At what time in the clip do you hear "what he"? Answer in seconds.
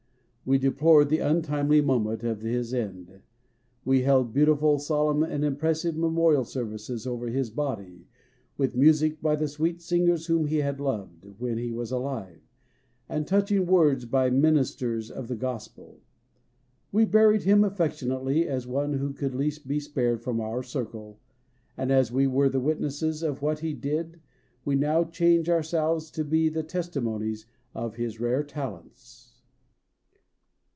23.41-23.73